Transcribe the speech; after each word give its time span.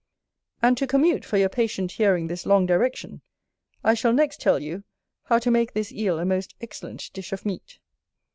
And 0.63 0.79
to 0.79 0.87
commute 0.87 1.23
for 1.23 1.37
your 1.37 1.49
patient 1.49 1.91
hearing 1.91 2.25
this 2.25 2.47
long 2.47 2.65
direction, 2.65 3.21
I 3.83 3.93
shall 3.93 4.13
next 4.13 4.41
tell 4.41 4.57
you, 4.57 4.83
how 5.25 5.37
to 5.37 5.51
make 5.51 5.73
this 5.73 5.91
Eel 5.91 6.17
a 6.17 6.25
most 6.25 6.55
excellent 6.59 7.11
dish 7.13 7.31
of 7.31 7.45
meat. 7.45 7.77